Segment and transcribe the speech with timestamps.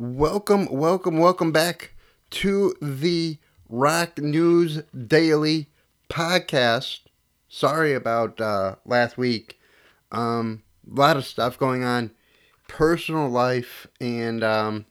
[0.00, 1.90] Welcome, welcome, welcome back
[2.30, 3.36] to the
[3.68, 5.70] Rock News Daily
[6.08, 7.00] podcast.
[7.48, 9.58] Sorry about uh, last week.
[10.12, 12.12] Um, a lot of stuff going on,
[12.68, 14.86] personal life, and um,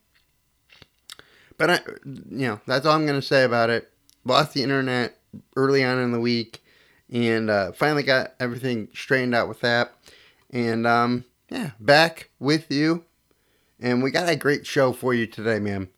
[1.58, 3.90] but I, you know, that's all I'm gonna say about it.
[4.26, 5.18] Lost the internet
[5.56, 6.62] early on in the week,
[7.10, 9.94] and uh, finally got everything straightened out with that.
[10.50, 13.06] And um, yeah, back with you,
[13.80, 15.90] and we got a great show for you today, man.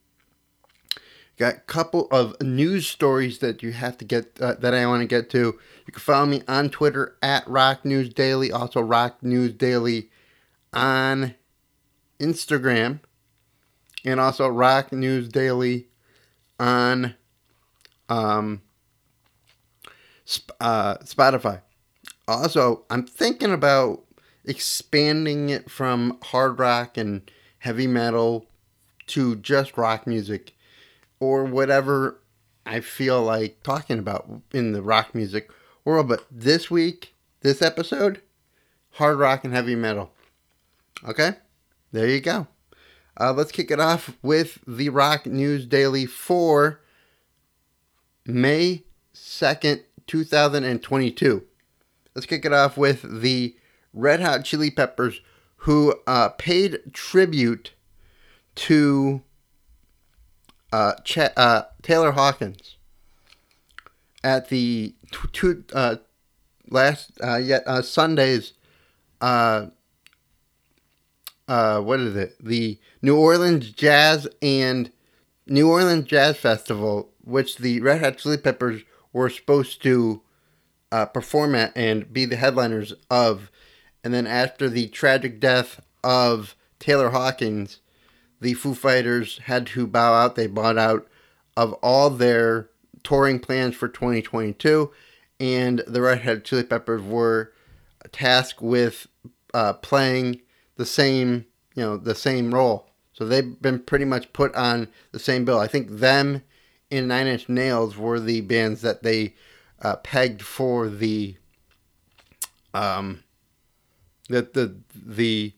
[1.38, 5.02] Got a couple of news stories that you have to get uh, that I want
[5.02, 5.58] to get to.
[5.88, 10.10] You can follow me on Twitter at Rock News Daily, also Rock News Daily
[10.74, 11.36] on
[12.20, 13.00] Instagram,
[14.04, 15.88] and also Rock News Daily
[16.60, 17.16] on
[18.10, 18.62] um,
[20.60, 21.62] uh, Spotify.
[22.28, 24.04] Also, I'm thinking about
[24.44, 28.46] expanding it from hard rock and heavy metal
[29.08, 30.54] to just rock music
[31.20, 32.20] or whatever
[32.66, 35.50] I feel like talking about in the rock music
[35.84, 36.08] world.
[36.08, 38.22] But this week, this episode,
[38.92, 40.12] hard rock and heavy metal.
[41.08, 41.32] Okay,
[41.92, 42.48] there you go.
[43.20, 46.80] Uh, let's kick it off with the Rock News Daily for
[48.26, 51.44] May 2nd, 2022.
[52.16, 53.56] Let's kick it off with the
[53.94, 55.20] Red Hot Chili Peppers,
[55.60, 57.72] who uh, paid tribute
[58.56, 59.22] to
[60.72, 62.78] uh, Ch- uh, Taylor Hawkins
[64.24, 64.94] at the
[65.34, 65.98] t- uh,
[66.70, 68.54] last uh, yet uh, Sunday's
[69.22, 69.68] uh,
[71.48, 72.36] uh, what is it?
[72.40, 74.92] The New Orleans Jazz and
[75.48, 80.22] New Orleans Jazz Festival, which the Red Hot Chili Peppers were supposed to
[80.92, 83.52] uh, perform at and be the headliners of.
[84.04, 87.80] And then after the tragic death of Taylor Hawkins,
[88.40, 90.36] the Foo Fighters had to bow out.
[90.36, 91.08] They bought out
[91.58, 92.70] of all their
[93.04, 94.92] touring plans for 2022,
[95.40, 97.52] and the Red Hot Chili Peppers were
[98.12, 99.08] tasked with
[99.54, 100.42] uh, playing
[100.78, 101.46] the same,
[101.76, 102.90] you know, the same role.
[103.14, 105.60] So they've been pretty much put on the same bill.
[105.60, 106.44] I think them
[106.92, 109.36] and Nine Inch Nails were the bands that they
[109.82, 111.36] uh, pegged for the
[112.74, 113.24] um
[114.30, 115.54] the the the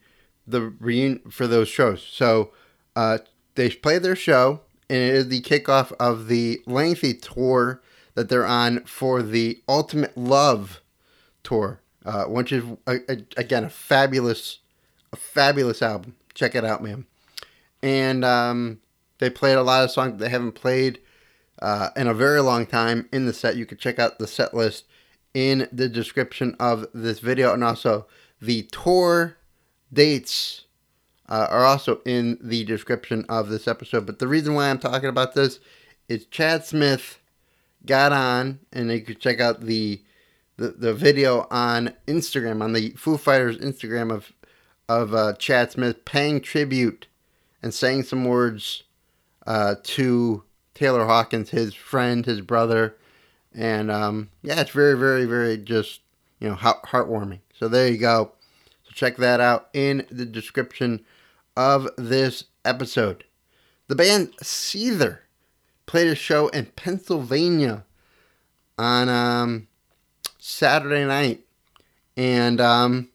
[0.48, 2.06] the reunion for those shows.
[2.09, 2.52] So
[2.96, 3.20] uh,
[3.56, 7.81] they play their show, and it is the kickoff of the lengthy tour
[8.16, 10.81] that they're on for the Unlimited Love
[11.44, 14.60] tour, uh, which is a, a, again a fabulous,
[15.14, 16.16] a fabulous album.
[16.34, 17.06] Check it out, man.
[17.84, 18.80] And um,
[19.20, 21.00] they played a lot of songs they haven't played
[21.62, 23.56] uh, in a very long time in the set.
[23.56, 24.86] You can check out the set list
[25.34, 28.08] in the description of this video, and also
[28.41, 29.38] the tour
[29.94, 30.66] dates
[31.29, 34.06] uh, are also in the description of this episode.
[34.06, 35.59] But the reason why I'm talking about this
[36.09, 37.19] is Chad Smith
[37.85, 40.01] got on, and you could check out the
[40.57, 44.34] the, the video on Instagram on the Foo Fighters Instagram of
[44.90, 47.07] of uh, Chad Smith paying tribute
[47.63, 48.84] and saying some words
[49.47, 50.44] uh, to
[50.74, 52.97] Taylor Hawkins, his friend, his brother,
[53.53, 56.01] and um, yeah, it's very, very, very just
[56.40, 57.40] you know heartwarming.
[57.62, 58.32] So there you go.
[58.86, 61.06] So check that out in the description
[61.56, 63.24] of this episode.
[63.88, 65.20] The band Seether
[65.86, 67.86] played a show in Pennsylvania
[68.80, 69.68] on um,
[70.40, 71.42] Saturday night,
[72.18, 73.10] and um,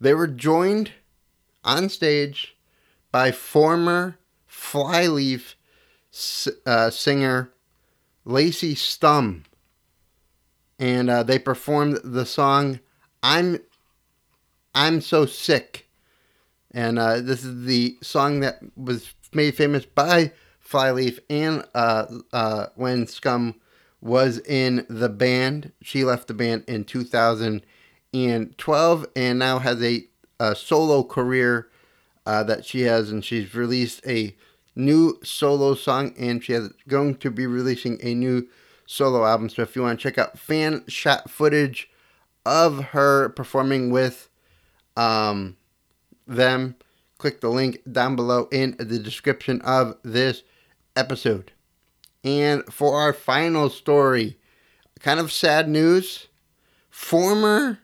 [0.00, 0.92] they were joined
[1.62, 2.56] on stage
[3.10, 4.16] by former
[4.48, 5.56] Flyleaf
[6.64, 7.52] uh, singer
[8.24, 9.44] Lacey Sturm,
[10.78, 12.80] and uh, they performed the song
[13.22, 13.60] "I'm
[14.74, 15.88] I'm So Sick."
[16.72, 22.66] And uh, this is the song that was made famous by Flyleaf and uh, uh,
[22.76, 23.56] when Sturm
[24.00, 25.72] was in the band.
[25.82, 30.04] She left the band in 2012 and now has a,
[30.40, 31.68] a solo career
[32.24, 33.10] uh, that she has.
[33.10, 34.34] And she's released a
[34.74, 38.48] new solo song and she is going to be releasing a new
[38.86, 39.50] solo album.
[39.50, 41.90] So if you want to check out fan shot footage
[42.44, 44.28] of her performing with
[44.96, 45.56] um,
[46.26, 46.76] them,
[47.18, 50.42] click the link down below in the description of this
[50.96, 51.52] episode.
[52.24, 54.38] And for our final story,
[55.00, 56.28] kind of sad news.
[56.88, 57.80] Former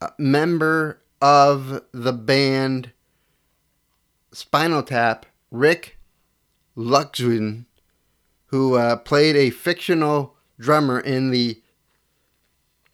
[0.00, 2.92] uh, member of the band
[4.32, 5.98] Spinal Tap, Rick
[6.76, 7.64] Luxwin,
[8.46, 11.62] who uh, played a fictional drummer in the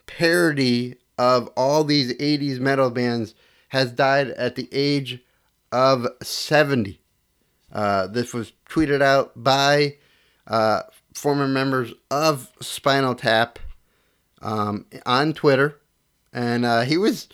[0.07, 3.35] parody of all these 80s metal bands
[3.69, 5.23] has died at the age
[5.71, 7.01] of 70.
[7.73, 9.97] Uh, this was tweeted out by
[10.47, 10.83] uh,
[11.15, 13.59] former members of Spinal Tap
[14.43, 15.81] um, on Twitter,
[16.33, 17.29] and uh, he was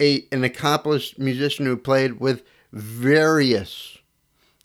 [0.00, 2.42] a an accomplished musician who played with
[2.72, 3.98] various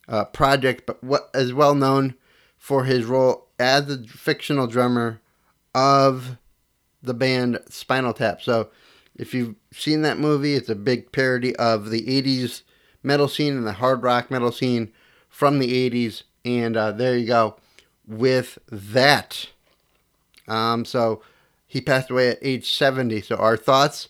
[0.07, 2.15] uh, projects, but what is well known
[2.57, 5.21] for his role as the fictional drummer
[5.73, 6.37] of
[7.03, 8.41] the band Spinal Tap.
[8.41, 8.69] So,
[9.15, 12.63] if you've seen that movie, it's a big parody of the '80s
[13.03, 14.91] metal scene and the hard rock metal scene
[15.29, 16.23] from the '80s.
[16.45, 17.57] And uh, there you go
[18.07, 19.47] with that.
[20.47, 21.21] Um, so
[21.67, 23.21] he passed away at age 70.
[23.21, 24.09] So our thoughts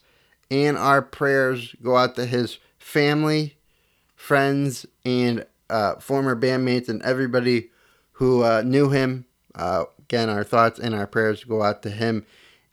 [0.50, 3.56] and our prayers go out to his family,
[4.16, 7.70] friends, and uh, former bandmates, and everybody
[8.14, 9.26] who uh, knew him.
[9.56, 12.26] Uh, again, our thoughts and our prayers go out to him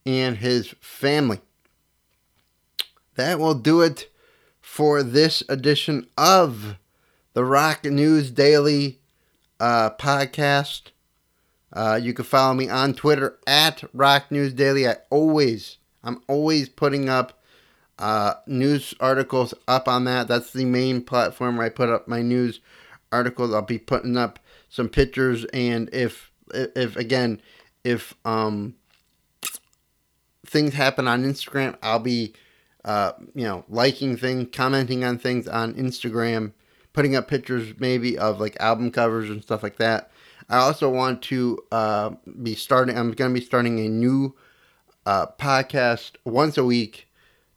[0.06, 1.40] and his family.
[3.16, 4.10] That will do it
[4.60, 6.76] for this edition of
[7.34, 9.00] the Rock News Daily
[9.58, 10.90] uh, podcast.
[11.72, 14.88] Uh, you can follow me on Twitter at Rock News Daily.
[14.88, 17.40] I always, I'm always putting up
[17.98, 20.26] uh, news articles up on that.
[20.26, 22.60] That's the main platform where I put up my news
[23.12, 23.52] articles.
[23.52, 24.38] I'll be putting up
[24.68, 27.42] some pictures, and if, if again,
[27.84, 28.74] if um,
[30.50, 32.34] things happen on Instagram, I'll be,
[32.84, 36.52] uh, you know, liking things, commenting on things on Instagram,
[36.92, 40.10] putting up pictures maybe of like album covers and stuff like that.
[40.48, 42.10] I also want to uh,
[42.42, 42.98] be starting.
[42.98, 44.34] I'm going to be starting a new
[45.06, 47.06] uh, podcast once a week,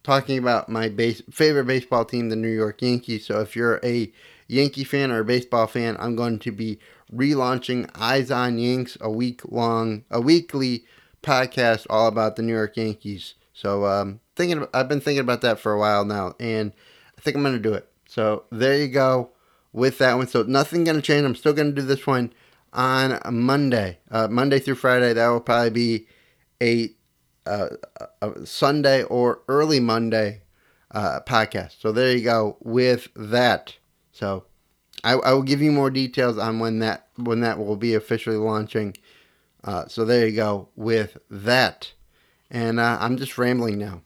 [0.04, 3.26] talking about my base favorite baseball team, the New York Yankees.
[3.26, 4.12] So if you're a
[4.46, 6.78] Yankee fan or a baseball fan, I'm going to be
[7.12, 10.84] relaunching Eyes on Yanks, a week long, a weekly
[11.24, 13.34] podcast all about the New York Yankees.
[13.52, 16.72] So um, thinking, I've been thinking about that for a while now, and
[17.16, 17.88] I think I'm to do it.
[18.08, 19.30] So there you go
[19.72, 20.28] with that one.
[20.28, 21.24] So nothing to change.
[21.24, 22.32] I'm still to do this one
[22.72, 25.12] on Monday, uh, Monday through Friday.
[25.12, 26.06] That will probably be
[26.62, 26.90] a,
[27.46, 27.68] uh,
[28.20, 30.42] a Sunday or early Monday
[30.90, 31.80] uh, podcast.
[31.80, 33.76] So there you go with that.
[34.12, 34.44] So
[35.02, 38.36] I, I, will give you more details on when that when that will be officially
[38.36, 38.96] launching.
[39.64, 41.92] Uh, so there you go with that.
[42.50, 44.02] And uh, I'm just rambling now,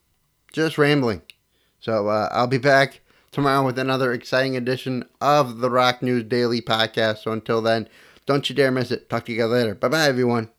[0.52, 1.22] just rambling.
[1.81, 3.00] So uh, I'll be back
[3.32, 7.19] tomorrow with another exciting edition of the Rock News Daily podcast.
[7.19, 7.88] So until then.
[8.28, 9.08] Don't you dare miss it.
[9.08, 9.75] Talk to you guys later.
[9.75, 10.50] Bye bye, everyone.